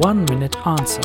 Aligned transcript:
One 0.00 0.26
Minute 0.26 0.54
Answer. 0.66 1.00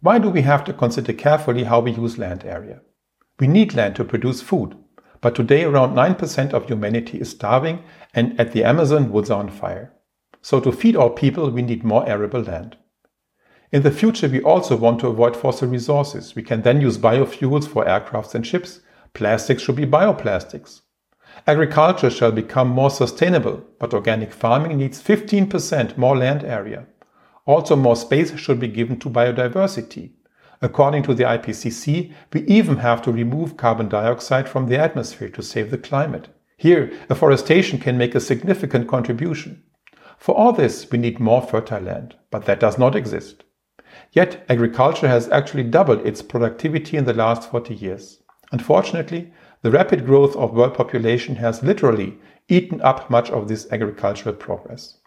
Why 0.00 0.20
do 0.20 0.30
we 0.30 0.42
have 0.42 0.62
to 0.62 0.72
consider 0.72 1.12
carefully 1.14 1.64
how 1.64 1.80
we 1.80 1.90
use 1.90 2.16
land 2.16 2.44
area? 2.44 2.80
We 3.40 3.48
need 3.48 3.74
land 3.74 3.96
to 3.96 4.04
produce 4.04 4.40
food, 4.40 4.76
but 5.20 5.34
today 5.34 5.64
around 5.64 5.96
9% 5.96 6.52
of 6.52 6.66
humanity 6.66 7.18
is 7.18 7.30
starving 7.30 7.82
and 8.14 8.38
at 8.38 8.52
the 8.52 8.62
Amazon 8.62 9.10
woods 9.10 9.32
are 9.32 9.40
on 9.40 9.50
fire. 9.50 9.94
So 10.42 10.60
to 10.60 10.70
feed 10.70 10.94
our 10.94 11.10
people, 11.10 11.50
we 11.50 11.62
need 11.62 11.82
more 11.82 12.08
arable 12.08 12.42
land. 12.42 12.76
In 13.72 13.82
the 13.82 13.90
future, 13.90 14.28
we 14.28 14.42
also 14.42 14.76
want 14.76 15.00
to 15.00 15.08
avoid 15.08 15.36
fossil 15.36 15.66
resources. 15.66 16.36
We 16.36 16.42
can 16.44 16.62
then 16.62 16.80
use 16.80 16.98
biofuels 16.98 17.66
for 17.66 17.84
aircrafts 17.84 18.36
and 18.36 18.46
ships. 18.46 18.78
Plastics 19.12 19.64
should 19.64 19.74
be 19.74 19.86
bioplastics. 19.86 20.82
Agriculture 21.46 22.10
shall 22.10 22.30
become 22.30 22.68
more 22.68 22.90
sustainable, 22.90 23.64
but 23.80 23.92
organic 23.92 24.32
farming 24.32 24.78
needs 24.78 25.02
15% 25.02 25.96
more 25.96 26.16
land 26.16 26.44
area. 26.44 26.86
Also, 27.46 27.74
more 27.74 27.96
space 27.96 28.36
should 28.38 28.60
be 28.60 28.68
given 28.68 28.98
to 29.00 29.10
biodiversity. 29.10 30.12
According 30.60 31.02
to 31.02 31.14
the 31.14 31.24
IPCC, 31.24 32.12
we 32.32 32.42
even 32.42 32.76
have 32.76 33.02
to 33.02 33.12
remove 33.12 33.56
carbon 33.56 33.88
dioxide 33.88 34.48
from 34.48 34.68
the 34.68 34.78
atmosphere 34.78 35.28
to 35.30 35.42
save 35.42 35.72
the 35.72 35.78
climate. 35.78 36.28
Here, 36.56 36.92
afforestation 37.10 37.80
can 37.80 37.98
make 37.98 38.14
a 38.14 38.20
significant 38.20 38.86
contribution. 38.86 39.64
For 40.18 40.36
all 40.36 40.52
this, 40.52 40.88
we 40.92 40.98
need 40.98 41.18
more 41.18 41.42
fertile 41.42 41.80
land, 41.82 42.14
but 42.30 42.44
that 42.44 42.60
does 42.60 42.78
not 42.78 42.94
exist. 42.94 43.42
Yet, 44.12 44.46
agriculture 44.48 45.08
has 45.08 45.28
actually 45.30 45.64
doubled 45.64 46.06
its 46.06 46.22
productivity 46.22 46.96
in 46.96 47.04
the 47.04 47.14
last 47.14 47.50
40 47.50 47.74
years. 47.74 48.22
Unfortunately, 48.52 49.32
the 49.62 49.70
rapid 49.70 50.04
growth 50.04 50.34
of 50.36 50.54
world 50.54 50.74
population 50.74 51.36
has 51.36 51.62
literally 51.62 52.18
eaten 52.48 52.80
up 52.82 53.08
much 53.08 53.30
of 53.30 53.46
this 53.46 53.66
agricultural 53.70 54.34
progress. 54.34 54.98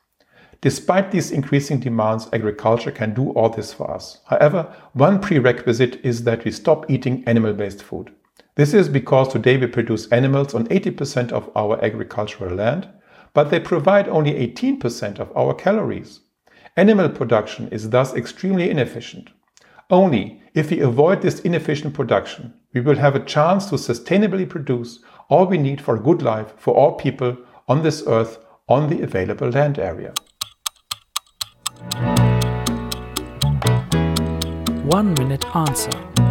Despite 0.62 1.12
these 1.12 1.32
increasing 1.32 1.80
demands, 1.80 2.30
agriculture 2.32 2.92
can 2.92 3.14
do 3.14 3.32
all 3.32 3.50
this 3.50 3.74
for 3.74 3.92
us. 3.92 4.22
However, 4.26 4.74
one 4.94 5.20
prerequisite 5.20 6.00
is 6.04 6.24
that 6.24 6.46
we 6.46 6.52
stop 6.52 6.90
eating 6.90 7.24
animal 7.28 7.54
based 7.54 7.84
food. 7.84 8.12
This 8.56 8.74
is 8.74 8.88
because 8.88 9.28
today 9.28 9.58
we 9.58 9.68
produce 9.68 10.08
animals 10.08 10.54
on 10.54 10.68
80% 10.68 11.34
of 11.34 11.52
our 11.58 11.84
agricultural 11.84 12.56
land, 12.56 12.88
but 13.34 13.50
they 13.50 13.60
provide 13.60 14.08
only 14.08 14.32
18% 14.48 15.20
of 15.20 15.36
our 15.36 15.54
calories. 15.54 16.22
Animal 16.78 17.10
production 17.10 17.68
is 17.68 17.90
thus 17.90 18.16
extremely 18.16 18.70
inefficient. 18.70 19.30
Only 19.92 20.42
if 20.56 20.72
we 20.72 20.80
avoid 20.80 21.22
this 21.22 21.42
inefficient 21.42 21.94
production, 21.94 22.56
we 22.74 22.82
will 22.82 22.96
have 22.96 23.16
a 23.16 23.24
chance 23.24 23.70
to 23.70 23.76
sustainably 23.76 24.50
produce 24.50 25.00
all 25.30 25.46
we 25.46 25.60
need 25.60 25.80
for 25.80 25.96
a 25.96 26.02
good 26.02 26.24
life 26.24 26.56
for 26.58 26.74
all 26.74 26.94
people 26.94 27.38
on 27.68 27.84
this 27.84 28.04
earth 28.08 28.40
on 28.68 28.90
the 28.90 29.04
available 29.04 29.50
land 29.50 29.78
area. 29.78 30.14
One 34.86 35.14
Minute 35.14 35.46
Answer. 35.56 36.25